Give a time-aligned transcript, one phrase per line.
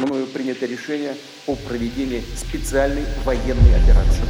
[0.00, 1.14] мною принято решение
[1.46, 4.24] о проведении специальной военной операции.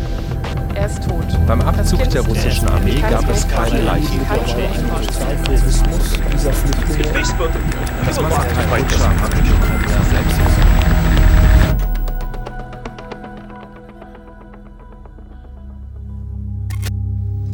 [0.74, 1.26] Er ist tot.
[1.46, 4.20] Beim Abzug der russischen Armee gab es keine Leichen.
[8.06, 10.40] Das Massenverbrecher hatte schon selbst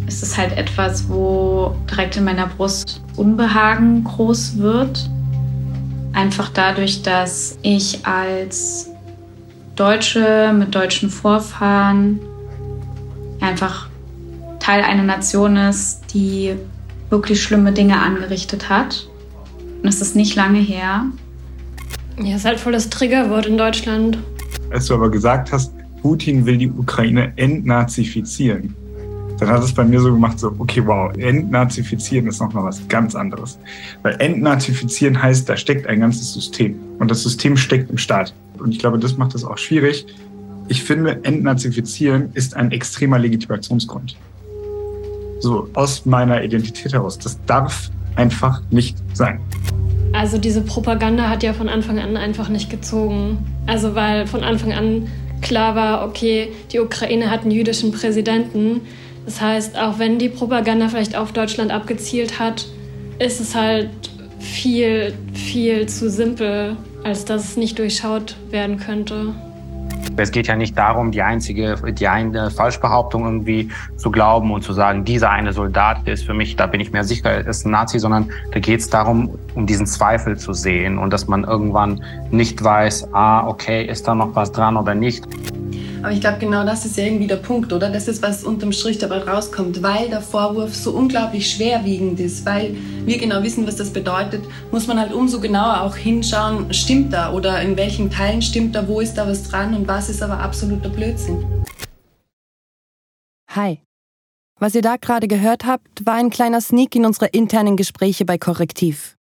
[0.07, 5.11] Es ist halt etwas, wo direkt in meiner Brust Unbehagen groß wird.
[6.14, 8.90] Einfach dadurch, dass ich als
[9.76, 12.20] Deutsche mit deutschen Vorfahren
[13.42, 13.88] einfach
[14.60, 16.56] Teil einer Nation ist, die
[17.10, 19.08] wirklich schlimme Dinge angerichtet hat.
[19.82, 21.06] Und es ist nicht lange her.
[22.22, 24.18] Ja, ist halt voll das Triggerwort in Deutschland.
[24.72, 28.76] Als du aber gesagt hast, Putin will die Ukraine entnazifizieren,
[29.40, 33.16] dann hat es bei mir so gemacht, so, okay, wow, entnazifizieren ist nochmal was ganz
[33.16, 33.58] anderes.
[34.02, 36.76] Weil entnazifizieren heißt, da steckt ein ganzes System.
[37.00, 38.34] Und das System steckt im Staat.
[38.60, 40.06] Und ich glaube, das macht es auch schwierig.
[40.70, 44.16] Ich finde, entnazifizieren ist ein extremer Legitimationsgrund.
[45.40, 47.18] So, aus meiner Identität heraus.
[47.20, 49.40] Das darf einfach nicht sein.
[50.14, 53.40] Also diese Propaganda hat ja von Anfang an einfach nicht gezogen.
[53.66, 55.08] Also weil von Anfang an
[55.42, 58.82] klar war, okay, die Ukraine hat einen jüdischen Präsidenten.
[59.26, 62.66] Das heißt, auch wenn die Propaganda vielleicht auf Deutschland abgezielt hat,
[63.20, 63.90] ist es halt
[64.40, 69.34] viel, viel zu simpel, als dass es nicht durchschaut werden könnte.
[70.16, 74.74] Es geht ja nicht darum, die einzige, die eine Falschbehauptung irgendwie zu glauben und zu
[74.74, 77.98] sagen, dieser eine Soldat ist für mich, da bin ich mir sicher, ist ein Nazi,
[77.98, 82.64] sondern da geht es darum, um diesen Zweifel zu sehen und dass man irgendwann nicht
[82.64, 85.26] weiß, ah, okay, ist da noch was dran oder nicht.
[86.04, 87.90] Aber ich glaube, genau das ist ja irgendwie der Punkt, oder?
[87.90, 92.76] Das ist, was unterm Strich dabei rauskommt, weil der Vorwurf so unglaublich schwerwiegend ist, weil
[93.06, 97.32] wir genau wissen, was das bedeutet, muss man halt umso genauer auch hinschauen, stimmt da
[97.32, 100.40] oder in welchen Teilen stimmt da, wo ist da was dran und was ist aber
[100.40, 101.42] absoluter Blödsinn.
[103.52, 103.80] Hi.
[104.60, 108.38] Was ihr da gerade gehört habt, war ein kleiner Sneak in unsere internen Gespräche bei
[108.38, 109.16] Korrektiv.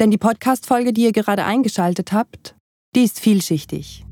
[0.00, 2.56] Denn die Podcast-Folge, die ihr gerade eingeschaltet habt,
[2.96, 4.04] die ist vielschichtig.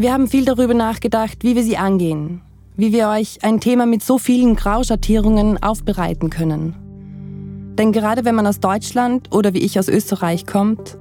[0.00, 2.40] Wir haben viel darüber nachgedacht, wie wir sie angehen,
[2.74, 7.74] wie wir euch ein Thema mit so vielen Grauschattierungen aufbereiten können.
[7.76, 10.96] Denn gerade wenn man aus Deutschland oder wie ich aus Österreich kommt,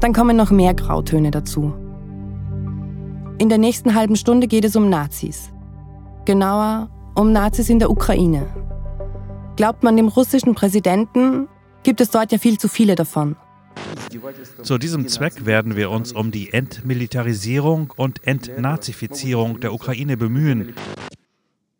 [0.00, 1.72] dann kommen noch mehr Grautöne dazu.
[3.38, 5.50] In der nächsten halben Stunde geht es um Nazis.
[6.26, 8.46] Genauer um Nazis in der Ukraine.
[9.56, 11.48] Glaubt man dem russischen Präsidenten,
[11.84, 13.36] gibt es dort ja viel zu viele davon.
[14.62, 20.74] Zu diesem Zweck werden wir uns um die Entmilitarisierung und Entnazifizierung der Ukraine bemühen.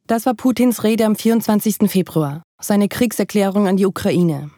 [0.06, 1.89] Das war Putins Rede am 24.
[1.91, 4.50] Februar, seine Kriegserklärung an die Ukraine.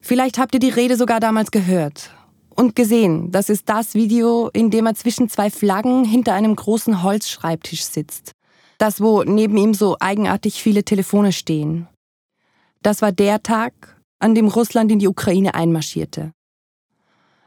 [0.00, 2.10] Vielleicht habt ihr die Rede sogar damals gehört
[2.56, 7.02] und gesehen, das ist das Video, in dem er zwischen zwei Flaggen hinter einem großen
[7.02, 8.32] Holzschreibtisch sitzt.
[8.78, 11.88] Das, wo neben ihm so eigenartig viele Telefone stehen.
[12.82, 16.32] Das war der Tag, an dem Russland in die Ukraine einmarschierte.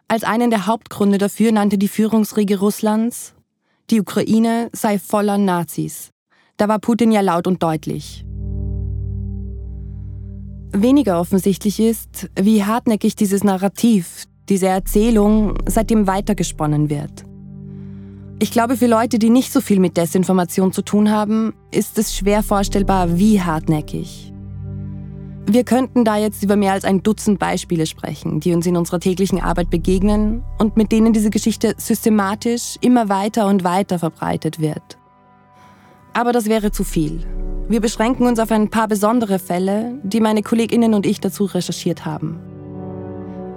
[0.09, 3.34] Als einen der Hauptgründe dafür nannte die Führungsriege Russlands,
[3.90, 6.12] die Ukraine sei voller Nazis.
[6.56, 8.25] Da war Putin ja laut und deutlich.
[10.72, 17.25] Weniger offensichtlich ist, wie hartnäckig dieses Narrativ, diese Erzählung seitdem weitergesponnen wird.
[18.39, 22.16] Ich glaube, für Leute, die nicht so viel mit Desinformation zu tun haben, ist es
[22.16, 24.31] schwer vorstellbar, wie hartnäckig.
[25.49, 28.99] Wir könnten da jetzt über mehr als ein Dutzend Beispiele sprechen, die uns in unserer
[28.99, 34.97] täglichen Arbeit begegnen und mit denen diese Geschichte systematisch immer weiter und weiter verbreitet wird.
[36.11, 37.25] Aber das wäre zu viel.
[37.69, 42.05] Wir beschränken uns auf ein paar besondere Fälle, die meine Kolleginnen und ich dazu recherchiert
[42.05, 42.41] haben.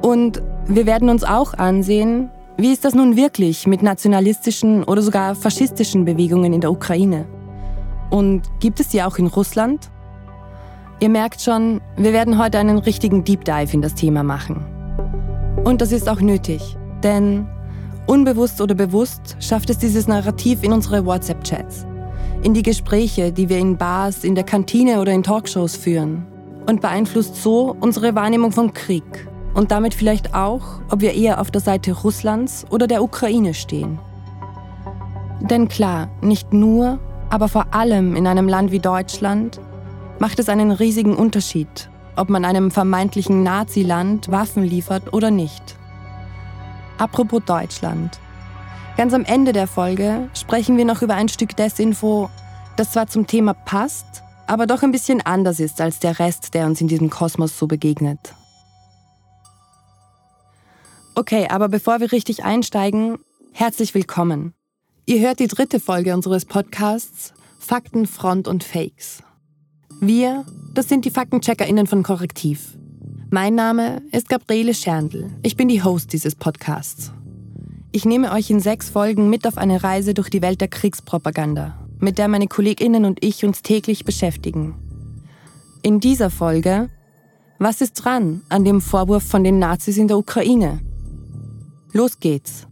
[0.01, 5.35] Und wir werden uns auch ansehen, wie ist das nun wirklich mit nationalistischen oder sogar
[5.35, 7.27] faschistischen Bewegungen in der Ukraine?
[8.11, 9.91] Und gibt es die auch in Russland?
[11.03, 14.67] Ihr merkt schon, wir werden heute einen richtigen Deep Dive in das Thema machen.
[15.65, 17.47] Und das ist auch nötig, denn
[18.07, 21.87] unbewusst oder bewusst schafft es dieses Narrativ in unsere WhatsApp-Chats,
[22.43, 26.27] in die Gespräche, die wir in Bars, in der Kantine oder in Talkshows führen
[26.67, 31.51] und beeinflusst so unsere Wahrnehmung vom Krieg und damit vielleicht auch, ob wir eher auf
[31.51, 33.99] der Seite Russlands oder der Ukraine stehen.
[35.41, 36.99] Denn klar, nicht nur,
[37.31, 39.61] aber vor allem in einem Land wie Deutschland
[40.21, 45.77] macht es einen riesigen Unterschied, ob man einem vermeintlichen Nazi-Land Waffen liefert oder nicht.
[46.99, 48.21] Apropos Deutschland.
[48.99, 52.29] Ganz am Ende der Folge sprechen wir noch über ein Stück Desinfo,
[52.77, 56.67] das zwar zum Thema passt, aber doch ein bisschen anders ist als der Rest, der
[56.67, 58.35] uns in diesem Kosmos so begegnet.
[61.15, 63.19] Okay, aber bevor wir richtig einsteigen,
[63.53, 64.53] herzlich willkommen.
[65.07, 69.23] Ihr hört die dritte Folge unseres Podcasts Fakten, Front und Fakes.
[70.03, 72.75] Wir, das sind die FaktencheckerInnen von Korrektiv.
[73.29, 75.31] Mein Name ist Gabriele Scherndl.
[75.43, 77.13] Ich bin die Host dieses Podcasts.
[77.93, 81.87] Ich nehme euch in sechs Folgen mit auf eine Reise durch die Welt der Kriegspropaganda,
[81.99, 84.75] mit der meine KollegInnen und ich uns täglich beschäftigen.
[85.83, 86.89] In dieser Folge
[87.59, 90.81] Was ist dran an dem Vorwurf von den Nazis in der Ukraine?
[91.93, 92.67] Los geht's.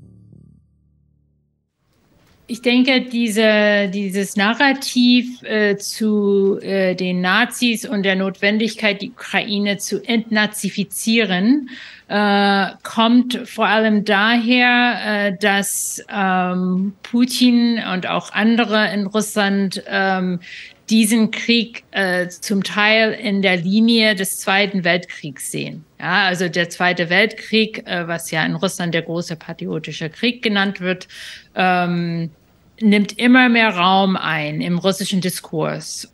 [2.50, 9.76] Ich denke, diese, dieses Narrativ äh, zu äh, den Nazis und der Notwendigkeit, die Ukraine
[9.76, 11.68] zu entnazifizieren,
[12.08, 20.40] äh, kommt vor allem daher, äh, dass ähm, Putin und auch andere in Russland ähm,
[20.88, 25.84] diesen Krieg äh, zum Teil in der Linie des Zweiten Weltkriegs sehen.
[26.00, 30.80] Ja, also der Zweite Weltkrieg, äh, was ja in Russland der große patriotische Krieg genannt
[30.80, 31.08] wird,
[31.54, 32.30] ähm,
[32.80, 36.08] nimmt immer mehr Raum ein im russischen Diskurs.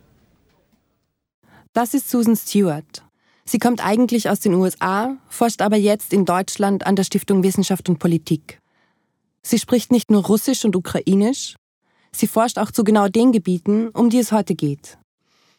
[1.73, 3.03] Das ist Susan Stewart.
[3.43, 7.89] Sie kommt eigentlich aus den USA, forscht aber jetzt in Deutschland an der Stiftung Wissenschaft
[7.89, 8.59] und Politik.
[9.43, 11.55] Sie spricht nicht nur Russisch und Ukrainisch,
[12.11, 14.97] sie forscht auch zu genau den Gebieten, um die es heute geht.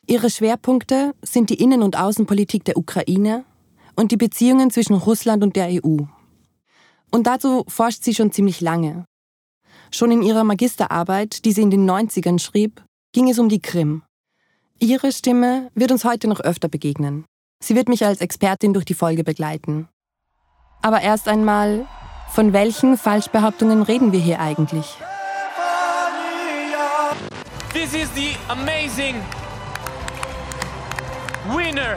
[0.08, 3.44] Ihre Schwerpunkte sind die Innen- und Außenpolitik der Ukraine
[3.94, 5.98] und die Beziehungen zwischen Russland und der EU.
[7.10, 9.04] Und dazu forscht sie schon ziemlich lange.
[9.96, 12.84] Schon in ihrer Magisterarbeit, die sie in den 90ern schrieb,
[13.14, 14.02] ging es um die Krim.
[14.78, 17.24] Ihre Stimme wird uns heute noch öfter begegnen.
[17.64, 19.88] Sie wird mich als Expertin durch die Folge begleiten.
[20.82, 21.86] Aber erst einmal,
[22.28, 24.98] von welchen Falschbehauptungen reden wir hier eigentlich?
[27.72, 29.14] This is the amazing
[31.56, 31.96] winner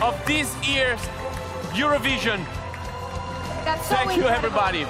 [0.00, 1.00] of this year's
[1.74, 2.38] Eurovision.
[3.88, 4.86] Thank you, everybody.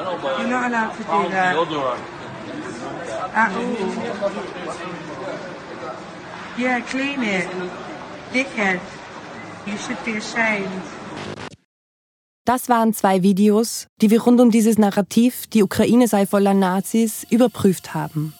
[0.00, 1.56] You're not allowed to do that.
[3.34, 3.80] At all.
[6.58, 7.48] Yeah, clean it.
[8.32, 8.80] Dickhead.
[9.66, 10.82] You should be ashamed.
[12.46, 17.26] Das waren zwei Videos, die wir rund um dieses Narrativ, die Ukraine sei voller Nazis,
[17.28, 18.32] überprüft haben.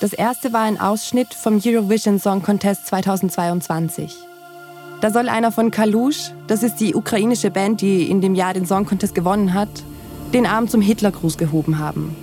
[0.00, 4.14] Das erste war ein Ausschnitt vom Eurovision Song Contest 2022.
[5.00, 8.66] Da soll einer von Kalush, das ist die ukrainische Band, die in dem Jahr den
[8.66, 9.70] Song Contest gewonnen hat,
[10.32, 12.14] den Arm zum Hitlergruß gehoben haben.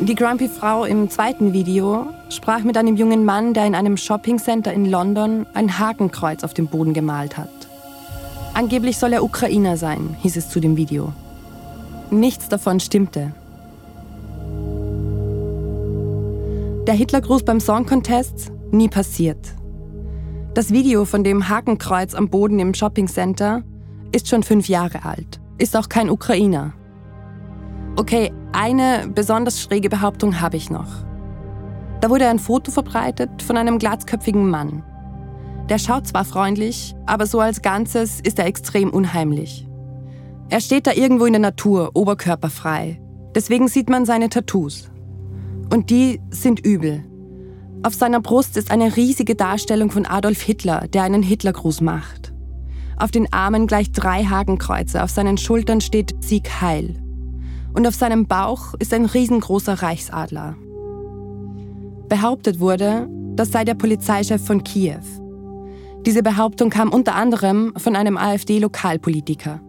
[0.00, 4.86] Die Grumpy-Frau im zweiten Video sprach mit einem jungen Mann, der in einem Shoppingcenter in
[4.86, 7.50] London ein Hakenkreuz auf dem Boden gemalt hat.
[8.54, 11.12] Angeblich soll er Ukrainer sein, hieß es zu dem Video.
[12.10, 13.32] Nichts davon stimmte.
[16.86, 18.50] Der Hitlergruß beim Song Contest?
[18.70, 19.54] Nie passiert.
[20.54, 23.62] Das Video von dem Hakenkreuz am Boden im Shoppingcenter
[24.12, 26.72] ist schon fünf Jahre alt, ist auch kein Ukrainer.
[27.98, 30.86] Okay, eine besonders schräge Behauptung habe ich noch.
[32.00, 34.84] Da wurde ein Foto verbreitet von einem glatzköpfigen Mann.
[35.68, 39.66] Der schaut zwar freundlich, aber so als Ganzes ist er extrem unheimlich.
[40.48, 43.00] Er steht da irgendwo in der Natur, oberkörperfrei.
[43.34, 44.92] Deswegen sieht man seine Tattoos.
[45.68, 47.04] Und die sind übel.
[47.82, 52.32] Auf seiner Brust ist eine riesige Darstellung von Adolf Hitler, der einen Hitlergruß macht.
[52.96, 57.02] Auf den Armen gleich drei Hakenkreuze, auf seinen Schultern steht Sieg Heil
[57.78, 60.56] und auf seinem Bauch ist ein riesengroßer Reichsadler.
[62.08, 64.98] Behauptet wurde, das sei der Polizeichef von Kiew.
[66.04, 69.60] Diese Behauptung kam unter anderem von einem AfD-Lokalpolitiker.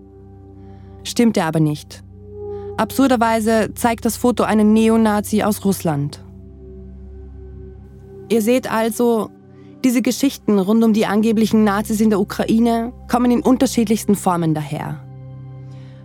[1.04, 2.04] Stimmte aber nicht.
[2.78, 6.26] Absurderweise zeigt das Foto einen Neonazi aus Russland.
[8.30, 9.30] Ihr seht also,
[9.84, 15.06] diese Geschichten rund um die angeblichen Nazis in der Ukraine kommen in unterschiedlichsten Formen daher.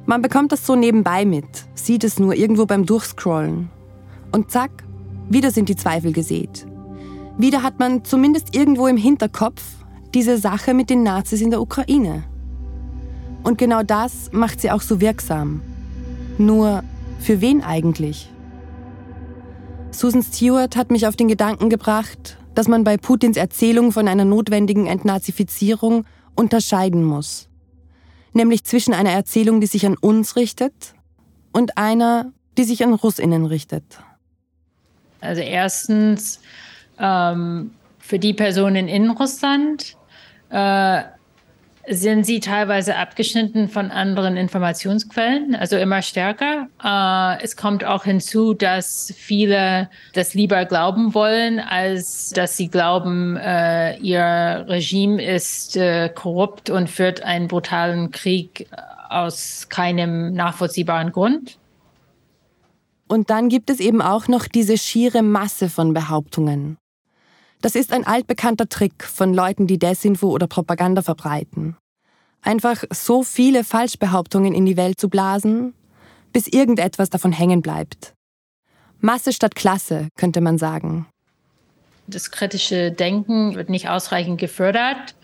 [0.07, 3.71] Man bekommt das so nebenbei mit, sieht es nur irgendwo beim Durchscrollen.
[4.33, 4.85] Und zack,
[5.31, 6.67] wieder sind die Zweifel gesät.
[7.39, 9.63] Wieder hat man zumindest irgendwo im Hinterkopf
[10.13, 12.25] diese Sache mit den Nazis in der Ukraine.
[13.43, 15.63] Und genau das macht sie auch so wirksam.
[16.37, 16.85] Nur,
[17.19, 18.31] für wen eigentlich?
[19.91, 24.25] Susan Stewart hat mich auf den Gedanken gebracht, dass man bei Putins Erzählung von einer
[24.27, 27.49] notwendigen Entnazifizierung unterscheiden muss
[28.35, 30.95] nämlich zwischen einer Erzählung, die sich an uns richtet
[31.53, 33.85] und einer, die sich an Russinnen richtet.
[35.21, 36.41] Also erstens
[36.99, 39.97] ähm, für die Personen in Russland
[40.51, 41.03] äh,
[41.89, 46.69] sind sie teilweise abgeschnitten von anderen Informationsquellen, also immer stärker.
[46.83, 53.37] Äh, es kommt auch hinzu, dass viele das lieber glauben wollen, als dass sie glauben,
[53.37, 58.67] äh, ihr Regime ist äh, korrupt und führt einen brutalen Krieg
[59.09, 61.59] aus keinem nachvollziehbaren Grund.
[63.07, 66.79] Und dann gibt es eben auch noch diese schiere Masse von Behauptungen.
[67.65, 71.79] Das ist ein altbekannter Trick von Leuten, die Desinfo oder Propaganda verbreiten.
[72.43, 75.73] Einfach so viele Falschbehauptungen in die Welt zu blasen,
[76.31, 78.13] bis irgendetwas davon hängen bleibt.
[79.01, 81.07] Masse statt Klasse, könnte man sagen.
[82.07, 85.15] Das kritische Denken wird nicht ausreichend gefördert.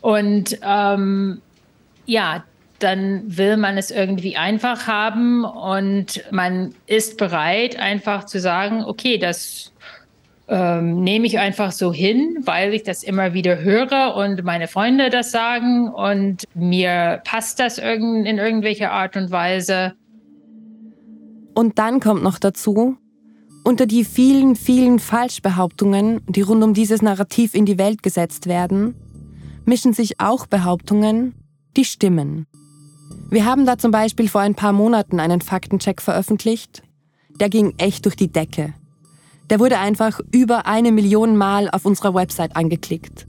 [0.00, 1.42] Und ähm,
[2.06, 2.44] ja,
[2.78, 9.18] dann will man es irgendwie einfach haben und man ist bereit, einfach zu sagen, okay,
[9.18, 9.69] das
[10.50, 15.08] ähm, nehme ich einfach so hin, weil ich das immer wieder höre und meine Freunde
[15.08, 19.94] das sagen und mir passt das in irgendwelcher Art und Weise.
[21.54, 22.96] Und dann kommt noch dazu,
[23.62, 28.94] unter die vielen, vielen Falschbehauptungen, die rund um dieses Narrativ in die Welt gesetzt werden,
[29.66, 31.34] mischen sich auch Behauptungen,
[31.76, 32.46] die stimmen.
[33.30, 36.82] Wir haben da zum Beispiel vor ein paar Monaten einen Faktencheck veröffentlicht.
[37.38, 38.74] Der ging echt durch die Decke.
[39.50, 43.26] Der wurde einfach über eine Million Mal auf unserer Website angeklickt.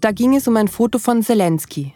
[0.00, 1.94] Da ging es um ein Foto von Zelensky.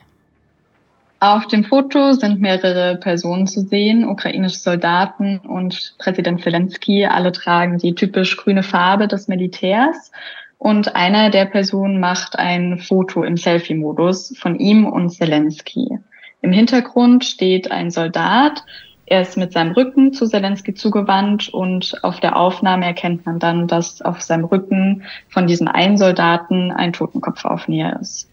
[1.18, 7.04] Auf dem Foto sind mehrere Personen zu sehen, ukrainische Soldaten und Präsident Zelensky.
[7.04, 10.12] Alle tragen die typisch grüne Farbe des Militärs.
[10.56, 15.98] Und einer der Personen macht ein Foto im Selfie-Modus von ihm und Zelensky.
[16.40, 18.64] Im Hintergrund steht ein Soldat
[19.10, 23.66] er ist mit seinem Rücken zu Zelensky zugewandt und auf der Aufnahme erkennt man dann,
[23.66, 28.30] dass auf seinem Rücken von diesem einen Soldaten ein Totenkopfaufnäher ist.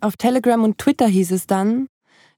[0.00, 1.88] Auf Telegram und Twitter hieß es dann,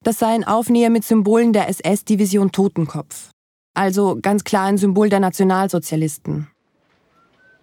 [0.03, 3.29] das sei ein Aufnäher mit Symbolen der SS-Division Totenkopf.
[3.75, 6.49] Also ganz klar ein Symbol der Nationalsozialisten.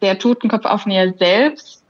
[0.04, 1.84] Der Totenkopfaufnäher selbst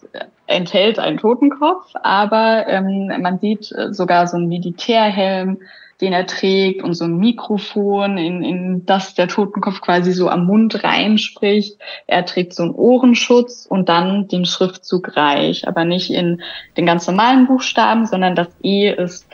[0.47, 5.57] enthält einen Totenkopf, aber ähm, man sieht sogar so einen Militärhelm,
[6.01, 10.45] den er trägt und so ein Mikrofon, in, in das der Totenkopf quasi so am
[10.45, 11.77] Mund reinspricht.
[12.07, 16.41] Er trägt so einen Ohrenschutz und dann den Schriftzug Reich, aber nicht in
[16.77, 19.27] den ganz normalen Buchstaben, sondern das E ist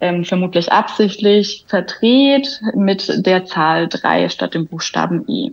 [0.00, 5.52] ähm, vermutlich absichtlich verdreht mit der Zahl drei statt dem Buchstaben E.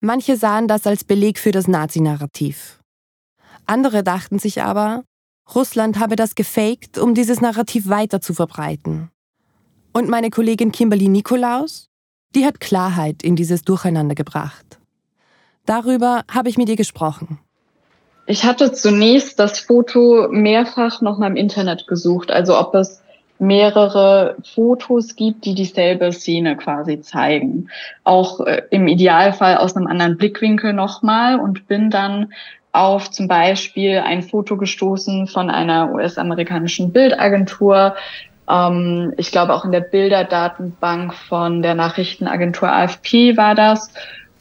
[0.00, 2.80] Manche sahen das als Beleg für das Nazi-Narrativ.
[3.66, 5.04] Andere dachten sich aber,
[5.54, 9.10] Russland habe das gefaked, um dieses Narrativ weiter zu verbreiten.
[9.92, 11.88] Und meine Kollegin Kimberly Nikolaus,
[12.34, 14.78] die hat Klarheit in dieses Durcheinander gebracht.
[15.66, 17.38] Darüber habe ich mit ihr gesprochen.
[18.26, 23.02] Ich hatte zunächst das Foto mehrfach noch mal im Internet gesucht, also ob es
[23.40, 27.68] mehrere Fotos gibt, die dieselbe Szene quasi zeigen.
[28.04, 32.32] Auch äh, im Idealfall aus einem anderen Blickwinkel nochmal und bin dann
[32.72, 37.96] auf zum Beispiel ein Foto gestoßen von einer US-amerikanischen Bildagentur,
[38.50, 43.92] ähm, ich glaube auch in der Bilderdatenbank von der Nachrichtenagentur AFP war das.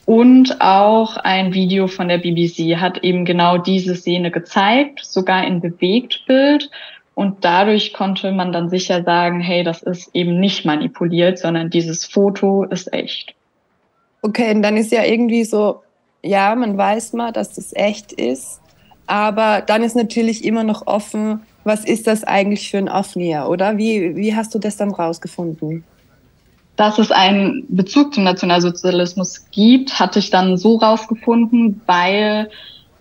[0.05, 5.61] Und auch ein Video von der BBC hat eben genau diese Szene gezeigt, sogar in
[5.61, 6.71] Bewegtbild.
[7.13, 12.05] Und dadurch konnte man dann sicher sagen, hey, das ist eben nicht manipuliert, sondern dieses
[12.05, 13.35] Foto ist echt.
[14.21, 15.83] Okay, und dann ist ja irgendwie so,
[16.23, 18.61] ja, man weiß mal, dass das echt ist,
[19.05, 23.77] aber dann ist natürlich immer noch offen, was ist das eigentlich für ein Aufnäher, oder?
[23.77, 25.85] Wie, wie hast du das dann rausgefunden?
[26.75, 32.49] Dass es einen Bezug zum Nationalsozialismus gibt, hatte ich dann so rausgefunden, weil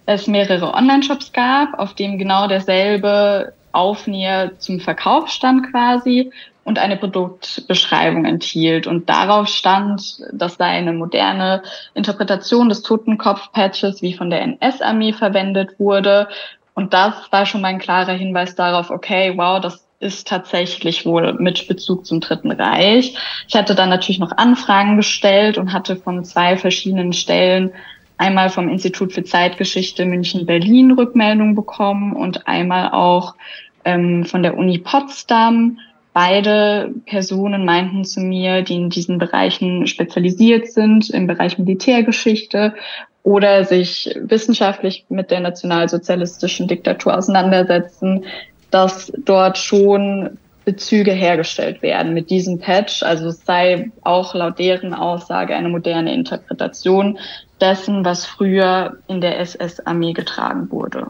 [0.05, 6.31] es mehrere Online-Shops gab, auf dem genau derselbe Aufnäher zum Verkauf stand quasi
[6.65, 8.87] und eine Produktbeschreibung enthielt.
[8.87, 11.63] Und darauf stand, das sei eine moderne
[11.95, 16.29] Interpretation des Totenkopf-Patches, wie von der NS-Armee verwendet wurde
[16.79, 21.33] und das war schon mal ein klarer Hinweis darauf, okay, wow, das ist tatsächlich wohl
[21.33, 23.17] mit Bezug zum Dritten Reich.
[23.49, 27.73] Ich hatte dann natürlich noch Anfragen gestellt und hatte von zwei verschiedenen Stellen
[28.17, 33.35] einmal vom Institut für Zeitgeschichte München-Berlin Rückmeldung bekommen und einmal auch
[33.85, 35.81] ähm, von der Uni Potsdam.
[36.13, 42.75] Beide Personen meinten zu mir, die in diesen Bereichen spezialisiert sind, im Bereich Militärgeschichte
[43.23, 48.25] oder sich wissenschaftlich mit der nationalsozialistischen Diktatur auseinandersetzen,
[48.71, 53.03] dass dort schon Bezüge hergestellt werden mit diesem Patch.
[53.03, 57.19] Also es sei auch laut deren Aussage eine moderne Interpretation
[57.59, 61.07] dessen, was früher in der SS-Armee getragen wurde.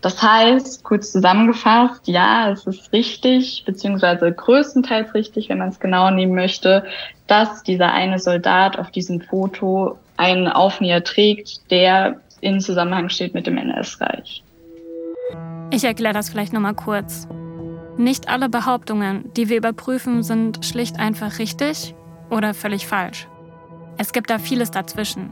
[0.00, 6.10] Das heißt, kurz zusammengefasst, ja, es ist richtig, beziehungsweise größtenteils richtig, wenn man es genau
[6.10, 6.84] nehmen möchte,
[7.26, 13.46] dass dieser eine Soldat auf diesem Foto einen Aufnäher trägt, der in Zusammenhang steht mit
[13.46, 14.42] dem NS-Reich.
[15.70, 17.26] Ich erkläre das vielleicht nochmal kurz.
[17.96, 21.94] Nicht alle Behauptungen, die wir überprüfen, sind schlicht einfach richtig
[22.28, 23.28] oder völlig falsch.
[23.98, 25.30] Es gibt da vieles dazwischen.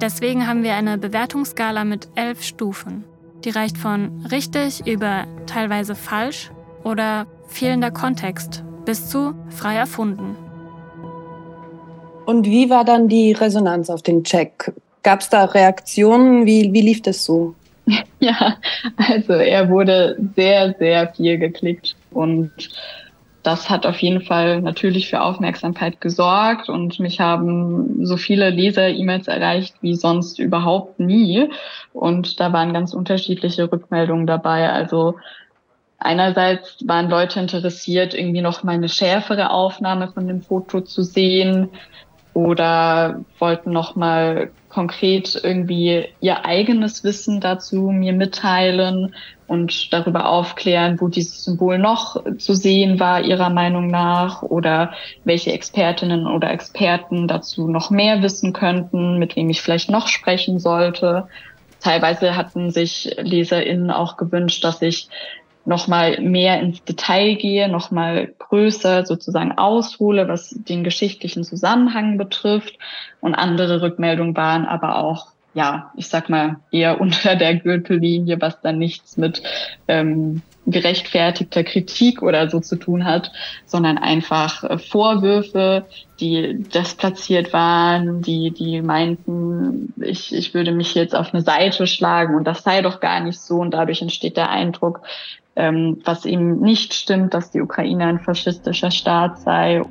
[0.00, 3.04] Deswegen haben wir eine Bewertungsskala mit elf Stufen.
[3.44, 6.50] Die reicht von richtig über teilweise falsch
[6.82, 10.36] oder fehlender Kontext bis zu frei erfunden.
[12.30, 14.72] Und wie war dann die Resonanz auf den Check?
[15.02, 16.46] Gab es da Reaktionen?
[16.46, 17.54] Wie, wie lief das so?
[18.20, 18.56] Ja,
[18.96, 22.52] also er wurde sehr, sehr viel geklickt und
[23.42, 29.26] das hat auf jeden Fall natürlich für Aufmerksamkeit gesorgt und mich haben so viele Leser-E-Mails
[29.26, 31.48] erreicht wie sonst überhaupt nie.
[31.94, 34.70] Und da waren ganz unterschiedliche Rückmeldungen dabei.
[34.70, 35.16] Also
[35.98, 41.70] einerseits waren Leute interessiert, irgendwie noch mal eine schärfere Aufnahme von dem Foto zu sehen
[42.34, 49.14] oder wollten noch mal konkret irgendwie ihr eigenes Wissen dazu mir mitteilen
[49.48, 54.92] und darüber aufklären, wo dieses Symbol noch zu sehen war, ihrer Meinung nach, oder
[55.24, 60.60] welche Expertinnen oder Experten dazu noch mehr wissen könnten, mit wem ich vielleicht noch sprechen
[60.60, 61.26] sollte.
[61.80, 65.08] Teilweise hatten sich LeserInnen auch gewünscht, dass ich
[65.64, 72.78] nochmal mehr ins Detail gehe, nochmal größer sozusagen aushole, was den geschichtlichen Zusammenhang betrifft.
[73.20, 78.60] Und andere Rückmeldungen waren aber auch, ja, ich sag mal, eher unter der Gürtellinie, was
[78.60, 79.42] dann nichts mit
[79.88, 83.32] ähm, gerechtfertigter Kritik oder so zu tun hat,
[83.66, 85.86] sondern einfach äh, Vorwürfe,
[86.20, 92.34] die desplatziert waren, die, die meinten, ich, ich würde mich jetzt auf eine Seite schlagen
[92.34, 95.00] und das sei doch gar nicht so und dadurch entsteht der Eindruck,
[95.56, 99.82] ähm, was eben nicht stimmt, dass die Ukraine ein faschistischer Staat sei.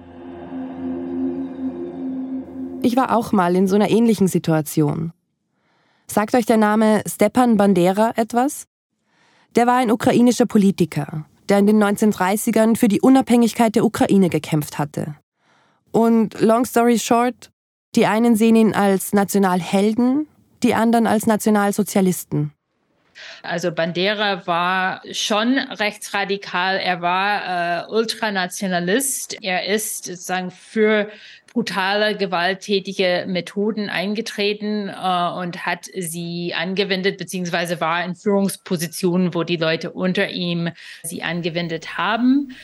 [2.81, 5.11] Ich war auch mal in so einer ähnlichen Situation.
[6.07, 8.65] Sagt euch der Name Stepan Bandera etwas?
[9.55, 14.79] Der war ein ukrainischer Politiker, der in den 1930ern für die Unabhängigkeit der Ukraine gekämpft
[14.79, 15.15] hatte.
[15.91, 17.51] Und long story short,
[17.95, 20.27] die einen sehen ihn als Nationalhelden,
[20.63, 22.53] die anderen als Nationalsozialisten.
[23.43, 31.09] Also Bandera war schon rechtsradikal, er war äh, Ultranationalist, er ist sozusagen für
[31.53, 39.57] brutale, gewalttätige Methoden eingetreten äh, und hat sie angewendet, beziehungsweise war in Führungspositionen, wo die
[39.57, 40.69] Leute unter ihm
[41.03, 42.55] sie angewendet haben.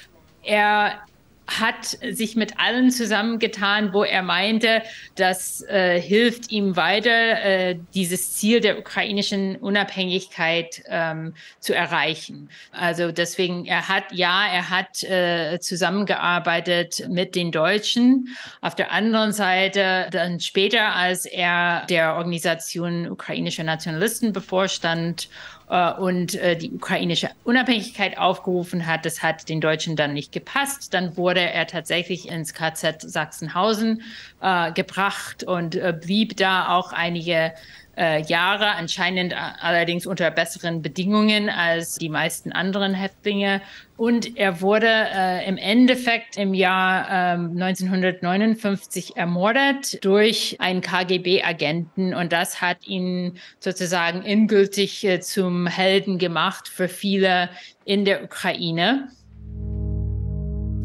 [0.44, 1.00] Er
[1.48, 4.82] hat sich mit allen zusammengetan, wo er meinte,
[5.16, 12.50] das äh, hilft ihm weiter, äh, dieses Ziel der ukrainischen Unabhängigkeit ähm, zu erreichen.
[12.72, 18.36] Also deswegen, er hat, ja, er hat äh, zusammengearbeitet mit den Deutschen.
[18.62, 25.30] Auf der anderen Seite, dann später, als er der Organisation ukrainischer Nationalisten bevorstand
[25.68, 29.06] und äh, die ukrainische Unabhängigkeit aufgerufen hat.
[29.06, 30.94] Das hat den Deutschen dann nicht gepasst.
[30.94, 34.04] Dann wurde er tatsächlich ins KZ Sachsenhausen
[34.42, 37.54] äh, gebracht und äh, blieb da auch einige
[37.98, 43.62] äh, Jahre, anscheinend allerdings unter besseren Bedingungen als die meisten anderen Häftlinge.
[43.98, 52.14] Und er wurde äh, im Endeffekt im Jahr ähm, 1959 ermordet durch einen KGB-Agenten.
[52.14, 57.50] Und das hat ihn sozusagen endgültig äh, zum Helden gemacht für viele
[57.86, 59.10] in der Ukraine.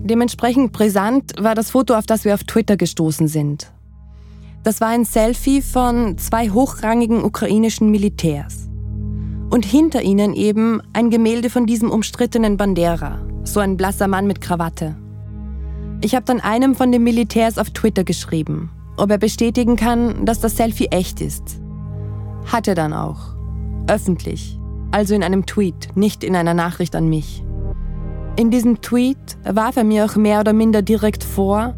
[0.02, 3.70] Dementsprechend brisant war das Foto, auf das wir auf Twitter gestoßen sind.
[4.62, 8.68] Das war ein Selfie von zwei hochrangigen ukrainischen Militärs.
[9.48, 14.42] Und hinter ihnen eben ein Gemälde von diesem umstrittenen Bandera, so ein blasser Mann mit
[14.42, 14.96] Krawatte.
[16.02, 20.40] Ich habe dann einem von den Militärs auf Twitter geschrieben, ob er bestätigen kann, dass
[20.40, 21.60] das Selfie echt ist.
[22.44, 23.34] Hat er dann auch.
[23.86, 24.58] Öffentlich.
[24.90, 27.42] Also in einem Tweet, nicht in einer Nachricht an mich.
[28.36, 31.74] In diesem Tweet warf er mir auch mehr oder minder direkt vor,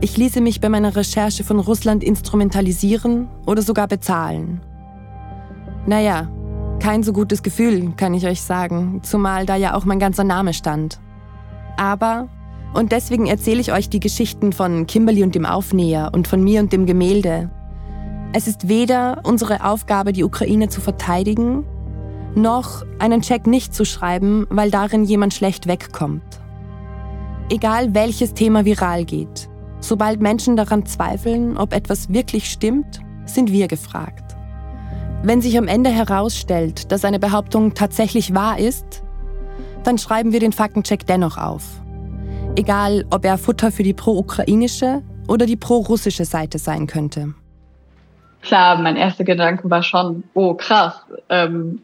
[0.00, 4.60] ich ließe mich bei meiner Recherche von Russland instrumentalisieren oder sogar bezahlen.
[5.86, 6.28] Naja,
[6.80, 10.52] kein so gutes Gefühl, kann ich euch sagen, zumal da ja auch mein ganzer Name
[10.52, 11.00] stand.
[11.76, 12.28] Aber,
[12.74, 16.60] und deswegen erzähle ich euch die Geschichten von Kimberly und dem Aufnäher und von mir
[16.60, 17.50] und dem Gemälde.
[18.32, 21.64] Es ist weder unsere Aufgabe, die Ukraine zu verteidigen,
[22.34, 26.22] noch einen Check nicht zu schreiben, weil darin jemand schlecht wegkommt.
[27.48, 29.48] Egal welches Thema viral geht,
[29.84, 34.34] Sobald Menschen daran zweifeln, ob etwas wirklich stimmt, sind wir gefragt.
[35.22, 39.02] Wenn sich am Ende herausstellt, dass eine Behauptung tatsächlich wahr ist,
[39.82, 41.64] dann schreiben wir den Faktencheck dennoch auf.
[42.56, 47.34] Egal, ob er Futter für die pro-ukrainische oder die pro-russische Seite sein könnte.
[48.40, 50.94] Klar, mein erster Gedanke war schon, oh krass,
[51.28, 51.82] ähm,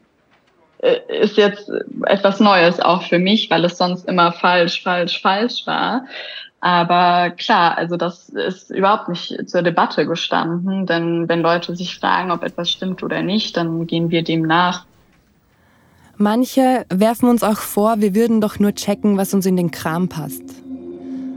[0.79, 1.71] äh, ist jetzt
[2.07, 6.05] etwas Neues auch für mich, weil es sonst immer falsch, falsch, falsch war.
[6.61, 12.29] Aber klar, also das ist überhaupt nicht zur Debatte gestanden, denn wenn Leute sich fragen,
[12.29, 14.85] ob etwas stimmt oder nicht, dann gehen wir dem nach.
[16.17, 20.07] Manche werfen uns auch vor, wir würden doch nur checken, was uns in den Kram
[20.07, 20.43] passt.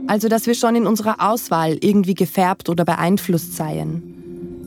[0.05, 4.03] Also, dass wir schon in unserer Auswahl irgendwie gefärbt oder beeinflusst seien.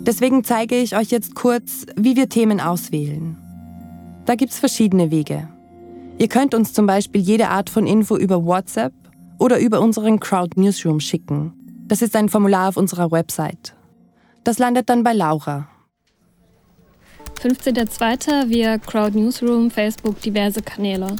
[0.00, 3.36] Deswegen zeige ich euch jetzt kurz, wie wir Themen auswählen.
[4.26, 5.48] Da gibt's verschiedene Wege.
[6.18, 8.92] Ihr könnt uns zum Beispiel jede Art von Info über WhatsApp
[9.38, 11.52] oder über unseren Crowd Newsroom schicken.
[11.86, 13.74] Das ist ein Formular auf unserer Website.
[14.44, 15.68] Das landet dann bei Laura.
[17.40, 18.48] 15.02.
[18.48, 21.16] via Crowd Newsroom, Facebook, diverse Kanäle.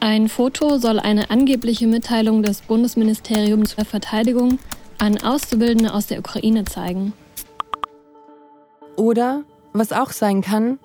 [0.00, 4.58] Ein Foto soll eine angebliche Mitteilung des Bundesministeriums für Verteidigung
[4.98, 7.12] an Auszubildende aus der Ukraine zeigen.
[8.96, 10.78] Oder, was auch sein kann,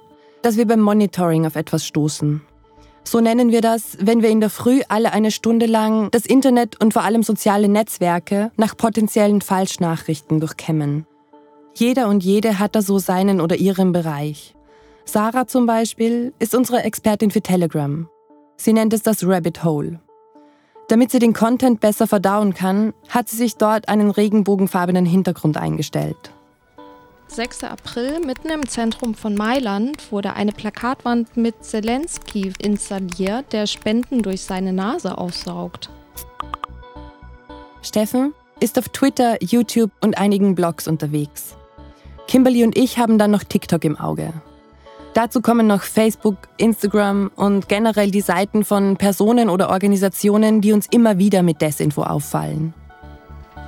[0.43, 2.41] dass wir beim Monitoring auf etwas stoßen.
[3.07, 6.81] So nennen wir das, wenn wir in der Früh alle eine Stunde lang das Internet
[6.81, 11.07] und vor allem soziale Netzwerke nach potenziellen Falschnachrichten durchkämmen.
[11.73, 14.55] Jeder und jede hat da so seinen oder ihren Bereich.
[15.05, 18.09] Sarah zum Beispiel ist unsere Expertin für Telegram.
[18.57, 20.01] Sie nennt es das Rabbit Hole.
[20.89, 26.33] Damit sie den Content besser verdauen kann, hat sie sich dort einen regenbogenfarbenen Hintergrund eingestellt.
[27.27, 27.63] 6.
[27.65, 34.41] April, mitten im Zentrum von Mailand, wurde eine Plakatwand mit Zelensky installiert, der Spenden durch
[34.41, 35.89] seine Nase aussaugt.
[37.81, 41.55] Steffen ist auf Twitter, YouTube und einigen Blogs unterwegs.
[42.27, 44.33] Kimberly und ich haben dann noch TikTok im Auge.
[45.13, 50.85] Dazu kommen noch Facebook, Instagram und generell die Seiten von Personen oder Organisationen, die uns
[50.91, 52.73] immer wieder mit Desinfo auffallen.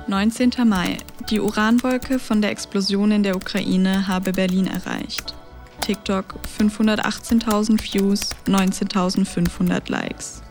[0.06, 0.52] 19.
[0.64, 0.98] Mai.
[1.28, 5.34] Die Uranwolke von der Explosion in der Ukraine habe Berlin erreicht.
[5.80, 10.42] TikTok 518.000 Views, 19.500 Likes.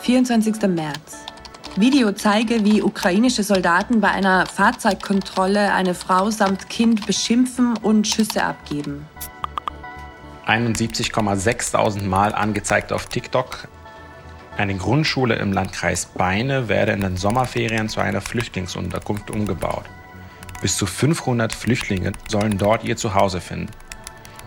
[0.00, 0.62] 24.
[0.68, 1.24] März.
[1.76, 8.42] Video zeige, wie ukrainische Soldaten bei einer Fahrzeugkontrolle eine Frau samt Kind beschimpfen und Schüsse
[8.42, 9.06] abgeben.
[10.46, 13.68] 71,6.000 Mal angezeigt auf TikTok.
[14.56, 19.84] Eine Grundschule im Landkreis Beine werde in den Sommerferien zu einer Flüchtlingsunterkunft umgebaut.
[20.62, 23.72] Bis zu 500 Flüchtlinge sollen dort ihr Zuhause finden.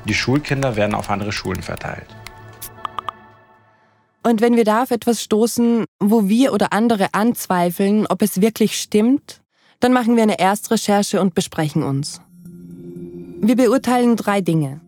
[0.06, 2.08] Die Schulkinder werden auf andere Schulen verteilt.
[4.24, 8.80] Und wenn wir da auf etwas stoßen, wo wir oder andere anzweifeln, ob es wirklich
[8.80, 9.42] stimmt,
[9.82, 12.22] dann machen wir eine Erstrecherche und besprechen uns.
[13.42, 14.80] Wir beurteilen drei Dinge.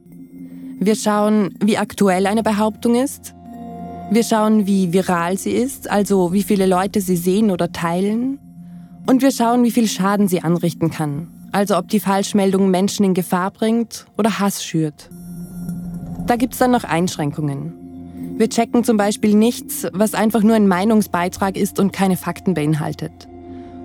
[0.79, 3.33] Wir schauen, wie aktuell eine Behauptung ist,
[4.11, 8.39] wir schauen, wie viral sie ist, also wie viele Leute sie sehen oder teilen.
[9.05, 13.13] Und wir schauen, wie viel Schaden sie anrichten kann, also ob die Falschmeldung Menschen in
[13.13, 15.09] Gefahr bringt oder Hass schürt.
[16.27, 17.73] Da gibt es dann noch Einschränkungen.
[18.37, 23.27] Wir checken zum Beispiel nichts, was einfach nur ein Meinungsbeitrag ist und keine Fakten beinhaltet.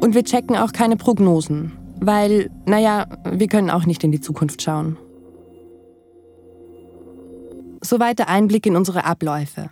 [0.01, 4.63] Und wir checken auch keine Prognosen, weil, naja, wir können auch nicht in die Zukunft
[4.63, 4.97] schauen.
[7.83, 9.71] Soweit der Einblick in unsere Abläufe.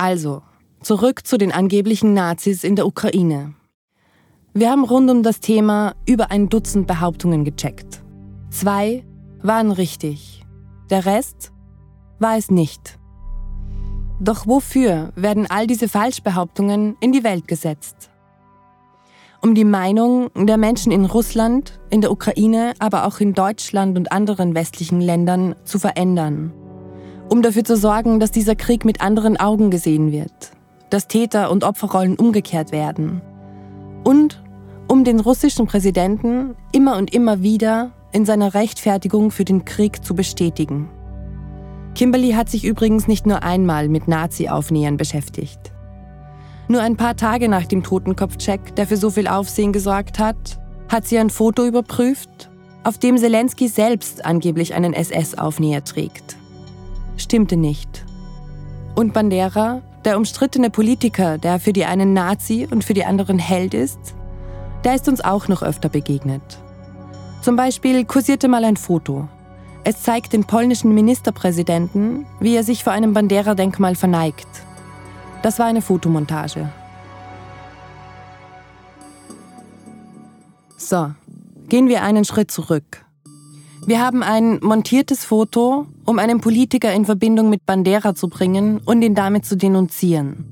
[0.00, 0.40] Also,
[0.80, 3.52] zurück zu den angeblichen Nazis in der Ukraine.
[4.54, 8.02] Wir haben rund um das Thema über ein Dutzend Behauptungen gecheckt.
[8.48, 9.04] Zwei
[9.42, 10.42] waren richtig.
[10.88, 11.52] Der Rest
[12.18, 12.98] war es nicht.
[14.20, 18.08] Doch wofür werden all diese Falschbehauptungen in die Welt gesetzt?
[19.42, 24.12] Um die Meinung der Menschen in Russland, in der Ukraine, aber auch in Deutschland und
[24.12, 26.54] anderen westlichen Ländern zu verändern
[27.30, 30.50] um dafür zu sorgen, dass dieser Krieg mit anderen Augen gesehen wird,
[30.90, 33.22] dass Täter- und Opferrollen umgekehrt werden
[34.04, 34.42] und
[34.88, 40.16] um den russischen Präsidenten immer und immer wieder in seiner Rechtfertigung für den Krieg zu
[40.16, 40.90] bestätigen.
[41.94, 45.72] Kimberly hat sich übrigens nicht nur einmal mit Nazi-Aufnähern beschäftigt.
[46.66, 51.06] Nur ein paar Tage nach dem Totenkopfcheck, der für so viel Aufsehen gesorgt hat, hat
[51.06, 52.50] sie ein Foto überprüft,
[52.82, 56.39] auf dem Zelensky selbst angeblich einen SS-Aufnäher trägt
[57.20, 58.04] stimmte nicht.
[58.94, 63.74] Und Bandera, der umstrittene Politiker, der für die einen Nazi und für die anderen Held
[63.74, 63.98] ist,
[64.84, 66.42] der ist uns auch noch öfter begegnet.
[67.42, 69.28] Zum Beispiel kursierte mal ein Foto.
[69.84, 74.48] Es zeigt den polnischen Ministerpräsidenten, wie er sich vor einem Bandera-Denkmal verneigt.
[75.42, 76.70] Das war eine Fotomontage.
[80.76, 81.12] So,
[81.68, 83.04] gehen wir einen Schritt zurück.
[83.86, 89.02] Wir haben ein montiertes Foto, um einen Politiker in Verbindung mit Bandera zu bringen und
[89.02, 90.44] ihn damit zu denunzieren.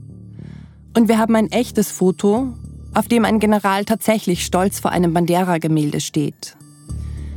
[0.96, 2.54] Und wir haben ein echtes Foto,
[2.94, 6.56] auf dem ein General tatsächlich stolz vor einem Bandera-Gemälde steht.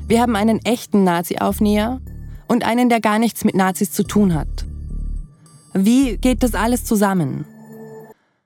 [0.08, 2.00] Wir haben einen echten Nazi-Aufnäher
[2.48, 4.66] und einen, der gar nichts mit Nazis zu tun hat.
[5.74, 7.46] Wie geht das alles zusammen?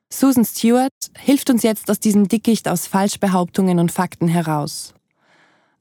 [0.09, 4.93] Susan Stewart hilft uns jetzt aus diesem Dickicht aus Falschbehauptungen und Fakten heraus.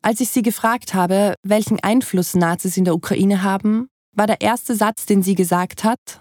[0.05, 4.75] Als ich sie gefragt habe, welchen Einfluss Nazis in der Ukraine haben, war der erste
[4.75, 6.21] Satz, den sie gesagt hat.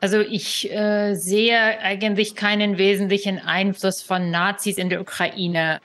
[0.00, 5.80] Also ich äh, sehe eigentlich keinen wesentlichen Einfluss von Nazis in der Ukraine.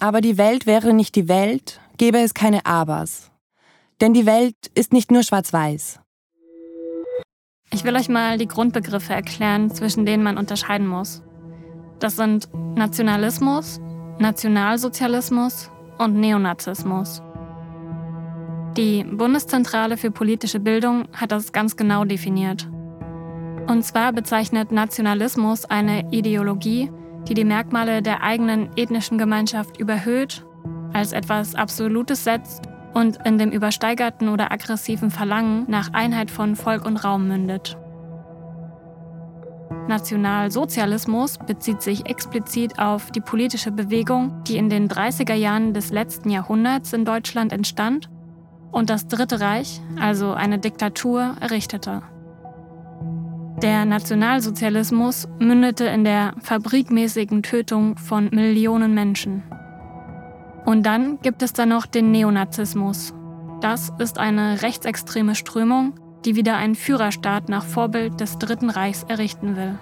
[0.00, 3.30] Aber die Welt wäre nicht die Welt, gäbe es keine Abers.
[4.00, 6.00] Denn die Welt ist nicht nur schwarz-weiß.
[7.72, 11.22] Ich will euch mal die Grundbegriffe erklären, zwischen denen man unterscheiden muss.
[12.00, 13.78] Das sind Nationalismus,
[14.18, 17.22] Nationalsozialismus und Neonazismus.
[18.76, 22.68] Die Bundeszentrale für politische Bildung hat das ganz genau definiert.
[23.68, 26.90] Und zwar bezeichnet Nationalismus eine Ideologie,
[27.28, 30.44] die die Merkmale der eigenen ethnischen Gemeinschaft überhöht,
[30.92, 32.62] als etwas Absolutes setzt
[32.94, 37.76] und in dem übersteigerten oder aggressiven Verlangen nach Einheit von Volk und Raum mündet.
[39.88, 46.30] Nationalsozialismus bezieht sich explizit auf die politische Bewegung, die in den 30er Jahren des letzten
[46.30, 48.08] Jahrhunderts in Deutschland entstand
[48.72, 52.02] und das Dritte Reich, also eine Diktatur, errichtete.
[53.62, 59.44] Der Nationalsozialismus mündete in der fabrikmäßigen Tötung von Millionen Menschen.
[60.64, 63.14] Und dann gibt es da noch den Neonazismus.
[63.60, 65.94] Das ist eine rechtsextreme Strömung,
[66.24, 69.78] die wieder einen Führerstaat nach Vorbild des Dritten Reichs errichten will.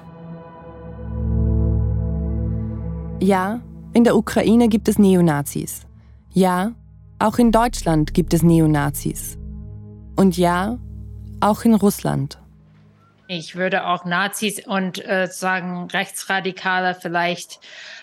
[3.20, 3.60] Ja,
[3.92, 5.82] in der Ukraine gibt es Neonazis.
[6.32, 6.72] Ja,
[7.18, 9.38] auch in Deutschland gibt es Neonazis.
[10.16, 10.78] Und ja,
[11.40, 12.41] auch in Russland.
[13.34, 17.60] Ich würde auch Nazis und äh, sagen Rechtsradikale vielleicht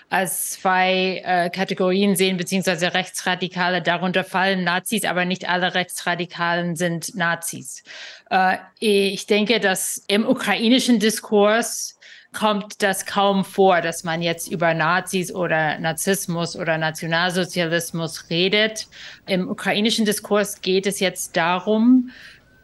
[0.09, 3.83] als zwei äh, Kategorien sehen, beziehungsweise Rechtsradikale.
[3.83, 7.83] Darunter fallen Nazis, aber nicht alle Rechtsradikalen sind Nazis.
[8.31, 11.99] Äh, ich denke, dass im ukrainischen Diskurs
[12.33, 18.87] kommt das kaum vor, dass man jetzt über Nazis oder Narzissmus oder Nationalsozialismus redet.
[19.27, 22.09] Im ukrainischen Diskurs geht es jetzt darum,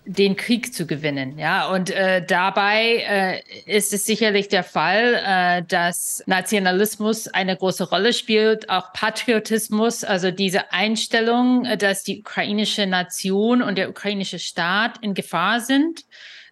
[0.05, 1.37] den Krieg zu gewinnen.
[1.39, 7.89] Ja, und äh, dabei äh, ist es sicherlich der Fall, äh, dass Nationalismus eine große
[7.89, 14.39] Rolle spielt, auch Patriotismus, also diese Einstellung, äh, dass die ukrainische Nation und der ukrainische
[14.39, 16.05] Staat in Gefahr sind,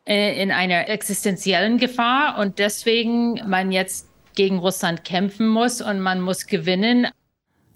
[0.05, 6.21] äh, in einer existenziellen Gefahr und deswegen man jetzt gegen Russland kämpfen muss und man
[6.21, 7.07] muss gewinnen.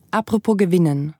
[0.09, 1.13] Apropos gewinnen.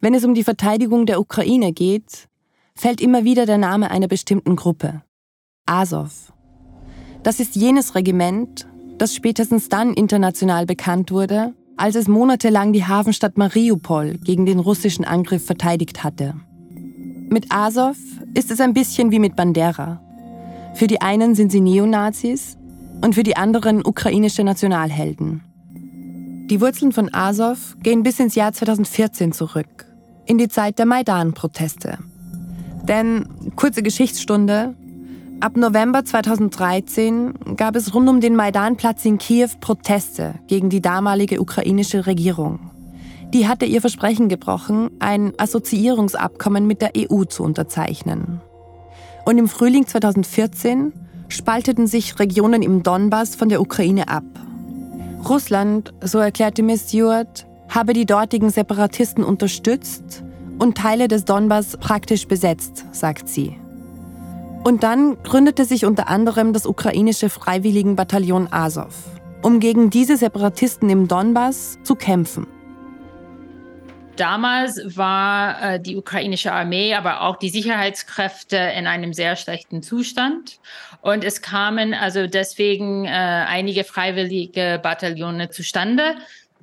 [0.00, 2.29] Wenn es um die Verteidigung der Ukraine geht,
[2.74, 5.02] fällt immer wieder der Name einer bestimmten Gruppe.
[5.66, 6.32] Azov.
[7.22, 8.66] Das ist jenes Regiment,
[8.98, 15.04] das spätestens dann international bekannt wurde, als es monatelang die Hafenstadt Mariupol gegen den russischen
[15.04, 16.34] Angriff verteidigt hatte.
[17.30, 17.96] Mit Azov
[18.34, 20.00] ist es ein bisschen wie mit Bandera.
[20.74, 22.58] Für die einen sind sie Neonazis
[23.02, 25.42] und für die anderen ukrainische Nationalhelden.
[26.50, 29.86] Die Wurzeln von Azov gehen bis ins Jahr 2014 zurück,
[30.26, 31.98] in die Zeit der Maidan-Proteste.
[32.90, 33.24] Denn,
[33.54, 34.74] kurze Geschichtsstunde,
[35.38, 41.40] ab November 2013 gab es rund um den Maidanplatz in Kiew Proteste gegen die damalige
[41.40, 42.58] ukrainische Regierung.
[43.32, 48.40] Die hatte ihr Versprechen gebrochen, ein Assoziierungsabkommen mit der EU zu unterzeichnen.
[49.24, 50.92] Und im Frühling 2014
[51.28, 54.24] spalteten sich Regionen im Donbass von der Ukraine ab.
[55.28, 60.24] Russland, so erklärte Miss Stewart, habe die dortigen Separatisten unterstützt
[60.60, 63.56] und Teile des Donbass praktisch besetzt, sagt sie.
[64.62, 68.94] Und dann gründete sich unter anderem das ukrainische Freiwilligenbataillon Azov,
[69.42, 72.46] um gegen diese Separatisten im Donbass zu kämpfen.
[74.16, 80.60] Damals war äh, die ukrainische Armee, aber auch die Sicherheitskräfte in einem sehr schlechten Zustand.
[81.00, 86.16] Und es kamen also deswegen äh, einige freiwillige Bataillone zustande,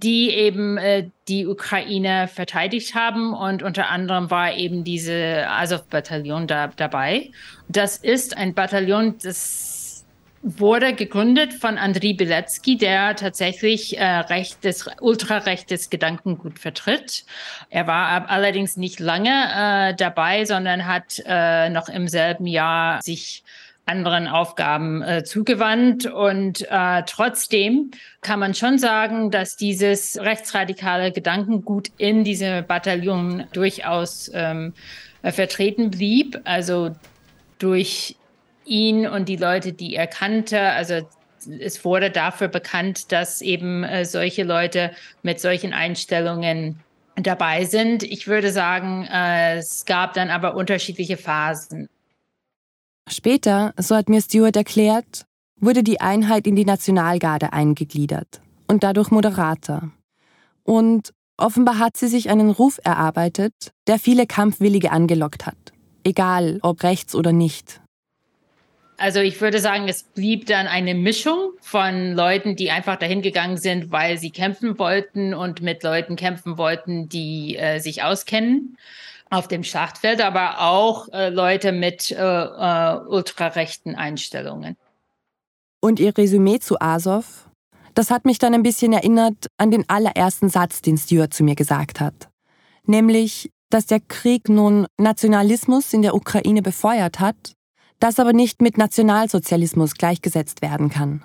[0.03, 6.67] die eben äh, die Ukraine verteidigt haben und unter anderem war eben diese Azov-Bataillon da,
[6.67, 7.31] dabei.
[7.67, 10.05] Das ist ein Bataillon, das
[10.43, 17.25] wurde gegründet von Andriy Bilecki, der tatsächlich äh, rechtes, ultrarechtes Gedankengut vertritt.
[17.69, 23.43] Er war allerdings nicht lange äh, dabei, sondern hat äh, noch im selben Jahr sich
[23.87, 26.05] anderen Aufgaben äh, zugewandt.
[26.05, 34.29] Und äh, trotzdem kann man schon sagen, dass dieses rechtsradikale Gedankengut in diesem Bataillon durchaus
[34.33, 34.73] ähm,
[35.21, 36.39] äh, vertreten blieb.
[36.43, 36.91] Also
[37.59, 38.15] durch
[38.65, 40.61] ihn und die Leute, die er kannte.
[40.61, 41.01] Also
[41.59, 44.91] es wurde dafür bekannt, dass eben äh, solche Leute
[45.23, 46.79] mit solchen Einstellungen
[47.15, 48.03] dabei sind.
[48.03, 51.89] Ich würde sagen, äh, es gab dann aber unterschiedliche Phasen.
[53.07, 55.25] Später, so hat mir Stewart erklärt,
[55.59, 59.91] wurde die Einheit in die Nationalgarde eingegliedert und dadurch moderater.
[60.63, 63.53] Und offenbar hat sie sich einen Ruf erarbeitet,
[63.87, 65.55] der viele Kampfwillige angelockt hat,
[66.03, 67.79] egal ob rechts oder nicht.
[68.99, 73.57] Also ich würde sagen, es blieb dann eine Mischung von Leuten, die einfach dahin gegangen
[73.57, 78.75] sind, weil sie kämpfen wollten und mit Leuten kämpfen wollten, die äh, sich auskennen
[79.29, 84.77] auf dem Schlachtfeld, aber auch äh, Leute mit äh, äh ultrarechten Einstellungen.
[85.81, 87.49] Und ihr Resümee zu Azov?
[87.93, 91.55] Das hat mich dann ein bisschen erinnert an den allerersten Satz, den Stuart zu mir
[91.55, 92.29] gesagt hat.
[92.85, 97.57] Nämlich, dass der Krieg nun Nationalismus in der Ukraine befeuert hat
[97.99, 101.23] das aber nicht mit Nationalsozialismus gleichgesetzt werden kann.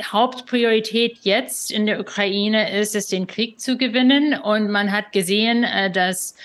[0.00, 4.38] Hauptpriorität jetzt in der Ukraine ist es, den Krieg zu gewinnen.
[4.38, 6.36] Und man hat gesehen, äh, dass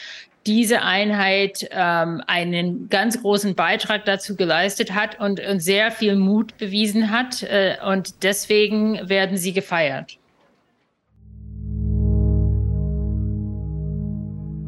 [0.46, 6.58] diese Einheit ähm, einen ganz großen Beitrag dazu geleistet hat und, und sehr viel Mut
[6.58, 7.44] bewiesen hat.
[7.44, 10.18] Äh, und deswegen werden sie gefeiert.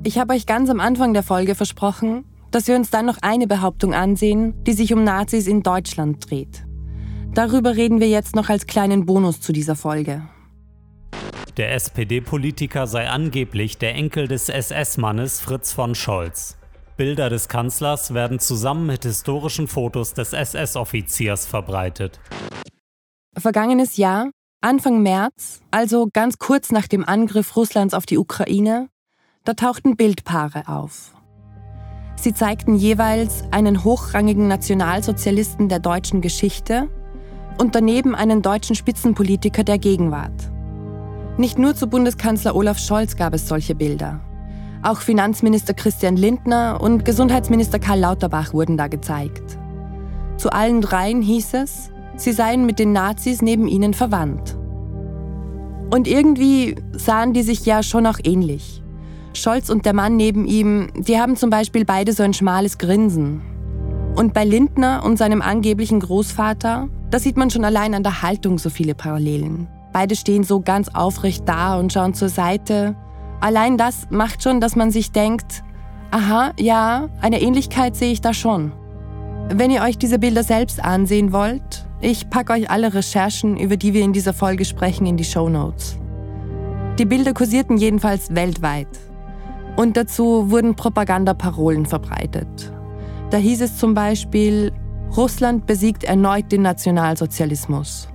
[0.04, 3.48] Ich habe euch ganz am Anfang der Folge versprochen, dass wir uns dann noch eine
[3.48, 6.64] Behauptung ansehen, die sich um Nazis in Deutschland dreht.
[7.34, 10.22] Darüber reden wir jetzt noch als kleinen Bonus zu dieser Folge.
[11.58, 16.58] Der SPD-Politiker sei angeblich der Enkel des SS-Mannes Fritz von Scholz.
[16.98, 22.20] Bilder des Kanzlers werden zusammen mit historischen Fotos des SS-Offiziers verbreitet.
[23.38, 28.90] Vergangenes Jahr, Anfang März, also ganz kurz nach dem Angriff Russlands auf die Ukraine,
[29.46, 31.14] da tauchten Bildpaare auf.
[32.18, 36.90] Sie zeigten jeweils einen hochrangigen Nationalsozialisten der deutschen Geschichte
[37.58, 40.55] und daneben einen deutschen Spitzenpolitiker der Gegenwart.
[41.38, 44.22] Nicht nur zu Bundeskanzler Olaf Scholz gab es solche Bilder.
[44.84, 49.58] Auch Finanzminister Christian Lindner und Gesundheitsminister Karl Lauterbach wurden da gezeigt.
[50.38, 54.58] Zu allen dreien hieß es, sie seien mit den Nazis neben ihnen verwandt.
[55.90, 58.82] Und irgendwie sahen die sich ja schon auch ähnlich.
[59.34, 63.42] Scholz und der Mann neben ihm, die haben zum Beispiel beide so ein schmales Grinsen.
[64.16, 68.58] Und bei Lindner und seinem angeblichen Großvater, da sieht man schon allein an der Haltung
[68.58, 69.68] so viele Parallelen.
[69.96, 72.98] Beide stehen so ganz aufrecht da und schauen zur Seite.
[73.40, 75.64] Allein das macht schon, dass man sich denkt,
[76.12, 78.74] aha, ja, eine Ähnlichkeit sehe ich da schon.
[79.48, 83.94] Wenn ihr euch diese Bilder selbst ansehen wollt, ich packe euch alle Recherchen, über die
[83.94, 85.98] wir in dieser Folge sprechen, in die Show Notes.
[87.00, 88.90] Die Bilder kursierten jedenfalls weltweit.
[89.78, 92.74] Und dazu wurden Propagandaparolen verbreitet.
[93.30, 94.74] Da hieß es zum Beispiel,
[95.16, 98.10] Russland besiegt erneut den Nationalsozialismus.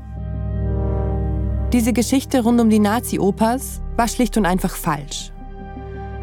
[1.73, 5.33] Diese Geschichte rund um die Nazi-Opas war schlicht und einfach falsch.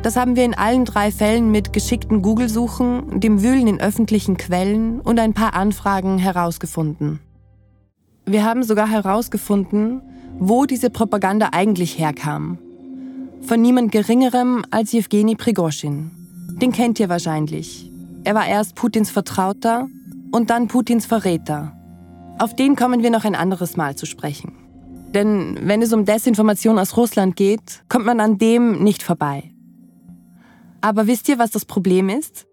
[0.04, 5.00] Das haben wir in allen drei Fällen mit geschickten Google-Suchen, dem Wühlen in öffentlichen Quellen
[5.00, 7.20] und ein paar Anfragen herausgefunden.
[8.26, 10.02] Wir haben sogar herausgefunden,
[10.38, 12.60] wo diese Propaganda eigentlich herkam
[13.42, 16.12] von niemand Geringerem als Jewgeni Prigoschin.
[16.62, 17.90] Den kennt ihr wahrscheinlich.
[18.26, 19.88] Er war erst Putins Vertrauter
[20.32, 21.72] und dann Putins Verräter.
[22.40, 24.67] Auf den kommen wir noch ein anderes Mal zu sprechen.
[25.18, 29.50] Denn wenn es um Desinformation aus Russland geht, kommt man an dem nicht vorbei.
[30.80, 32.46] Aber wisst ihr, was das Problem ist?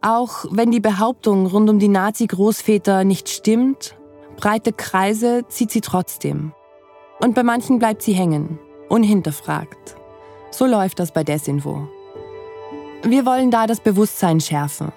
[0.00, 3.96] Auch wenn die Behauptung rund um die Nazi-Großväter nicht stimmt,
[4.36, 6.52] breite Kreise zieht sie trotzdem.
[7.18, 9.96] Und bei manchen bleibt sie hängen unhinterfragt.
[10.52, 11.88] So läuft das bei Desinfo.
[13.02, 14.92] Wir wollen da das Bewusstsein schärfen.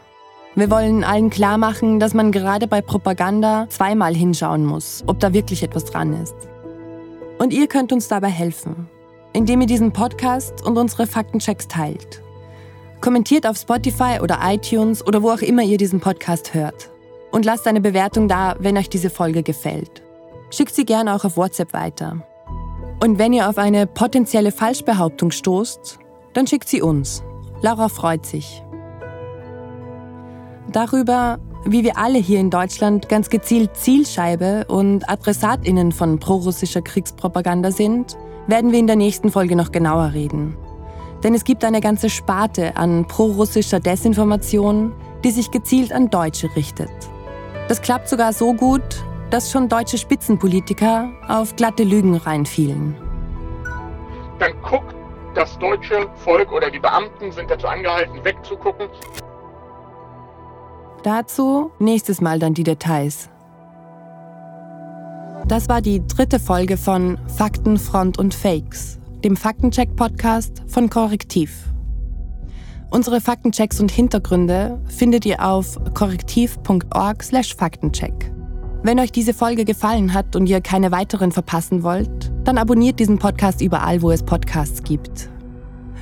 [0.53, 5.33] Wir wollen allen klar machen, dass man gerade bei Propaganda zweimal hinschauen muss, ob da
[5.33, 6.35] wirklich etwas dran ist.
[7.37, 8.89] Und ihr könnt uns dabei helfen,
[9.33, 12.21] indem ihr diesen Podcast und unsere Faktenchecks teilt.
[13.01, 16.89] Kommentiert auf Spotify oder iTunes oder wo auch immer ihr diesen Podcast hört.
[17.31, 20.01] Und lasst eine Bewertung da, wenn euch diese Folge gefällt.
[20.49, 22.25] Schickt sie gerne auch auf WhatsApp weiter.
[22.99, 25.99] Und wenn ihr auf eine potenzielle Falschbehauptung stoßt,
[26.33, 27.23] dann schickt sie uns.
[27.61, 28.63] Laura freut sich.
[30.71, 31.39] Darüber,
[31.69, 38.17] wie wir alle hier in Deutschland ganz gezielt Zielscheibe und Adressatinnen von prorussischer Kriegspropaganda sind,
[38.47, 40.55] werden wir in der nächsten Folge noch genauer reden.
[41.23, 44.93] Denn es gibt eine ganze Sparte an prorussischer Desinformation,
[45.23, 46.89] die sich gezielt an Deutsche richtet.
[47.67, 52.95] Das klappt sogar so gut, dass schon deutsche Spitzenpolitiker auf glatte Lügen reinfielen.
[54.39, 54.95] Dann guckt
[55.35, 58.87] das deutsche Volk oder die Beamten sind dazu angehalten, wegzugucken.
[61.03, 63.29] Dazu nächstes Mal dann die Details.
[65.47, 71.63] Das war die dritte Folge von Fakten, Front und Fakes, dem Faktencheck-Podcast von Korrektiv.
[72.89, 78.33] Unsere Faktenchecks und Hintergründe findet ihr auf korrektiv.org/faktencheck.
[78.83, 83.19] Wenn euch diese Folge gefallen hat und ihr keine weiteren verpassen wollt, dann abonniert diesen
[83.19, 85.29] Podcast überall, wo es Podcasts gibt.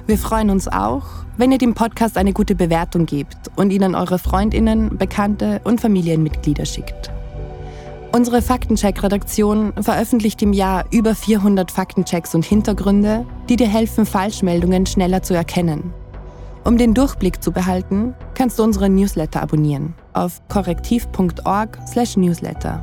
[0.08, 3.96] Wir freuen uns auch, wenn ihr dem Podcast eine gute Bewertung gebt und ihn an
[3.96, 7.12] eure Freundinnen, Bekannte und Familienmitglieder schickt.
[8.14, 15.22] Unsere Faktencheck-Redaktion veröffentlicht im Jahr über 400 Faktenchecks und Hintergründe, die dir helfen, Falschmeldungen schneller
[15.22, 15.94] zu erkennen.
[16.64, 22.82] Um den Durchblick zu behalten, kannst du unseren Newsletter abonnieren auf korrektiv.org/newsletter.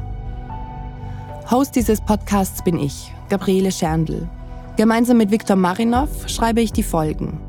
[1.51, 4.29] Host dieses Podcasts bin ich, Gabriele Scherndl.
[4.77, 7.41] Gemeinsam mit Viktor Marinov schreibe ich die Folgen.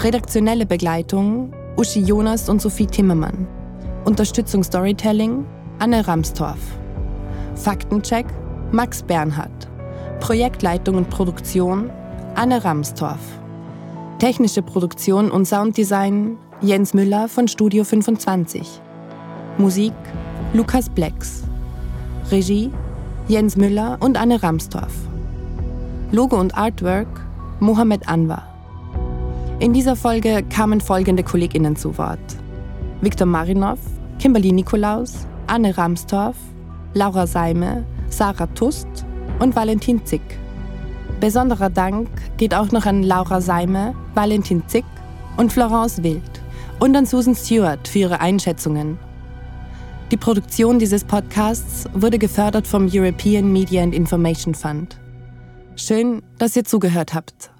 [0.00, 3.48] Redaktionelle Begleitung Uschi Jonas und Sophie Timmermann.
[4.04, 5.44] Unterstützung Storytelling
[5.80, 6.60] Anne Ramstorff.
[7.56, 8.26] Faktencheck
[8.70, 9.68] Max Bernhard.
[10.20, 11.90] Projektleitung und Produktion
[12.36, 13.18] Anne Ramstorff.
[14.20, 18.80] Technische Produktion und Sounddesign Jens Müller von Studio 25.
[19.58, 19.94] Musik
[20.52, 21.42] Lukas Blacks.
[22.30, 22.70] Regie
[23.26, 24.94] Jens Müller und Anne Ramstorff.
[26.12, 27.08] Logo und Artwork
[27.58, 28.57] Mohamed Anwar.
[29.60, 32.20] In dieser Folge kamen folgende KollegInnen zu Wort:
[33.00, 33.80] Viktor Marinov,
[34.20, 36.36] Kimberly Nikolaus, Anne Ramstorff,
[36.94, 38.86] Laura Seime, Sarah Tust
[39.40, 40.22] und Valentin Zick.
[41.18, 44.84] Besonderer Dank geht auch noch an Laura Seime, Valentin Zick
[45.36, 46.22] und Florence Wild
[46.78, 48.96] und an Susan Stewart für ihre Einschätzungen.
[50.12, 55.00] Die Produktion dieses Podcasts wurde gefördert vom European Media and Information Fund.
[55.74, 57.50] Schön, dass ihr zugehört habt.